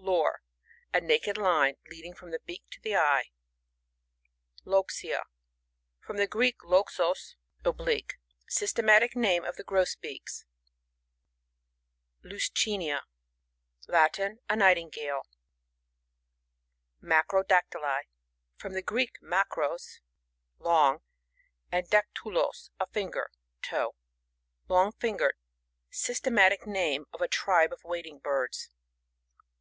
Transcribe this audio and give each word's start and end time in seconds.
Lore.— 0.00 0.42
A 0.92 1.00
naked 1.00 1.38
line 1.38 1.76
leading 1.88 2.14
from 2.14 2.32
the 2.32 2.40
beak 2.40 2.64
to 2.72 2.80
the 2.80 2.96
eye. 2.96 3.30
LoxiA.— 4.66 5.22
From 6.04 6.16
the 6.16 6.26
Greek, 6.26 6.58
loxos, 6.64 7.36
obb 7.64 7.76
Itque. 7.86 8.14
Systematic 8.48 9.14
name 9.14 9.44
of 9.44 9.54
the 9.54 9.62
Grosbeaks. 9.62 10.46
LnsciNiA.— 12.24 13.02
Latin. 13.86 14.40
A 14.50 14.56
Nightingale. 14.56 15.22
Macrodactyli— 17.00 18.00
From 18.58 18.72
the 18.72 18.82
Greek, 18.82 19.20
mffAros, 19.22 20.00
long, 20.58 21.02
and 21.70 21.86
daktuloti, 21.88 22.70
a 22.80 22.88
finger 22.88 23.30
(toe.) 23.62 23.94
Lonjj 24.68 24.98
fingered. 24.98 25.36
Systematic 25.88 26.66
name 26.66 27.06
of 27.12 27.20
a 27.20 27.28
tribe 27.28 27.72
of 27.72 27.84
Wading 27.84 28.18
birds. 28.18 28.70